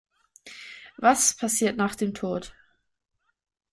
[0.97, 2.55] Was passiert nach dem Tod?